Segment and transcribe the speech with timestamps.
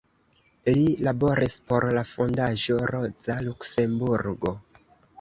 [0.77, 4.61] Li laboris por la Fondaĵo Roza Luksemburgo.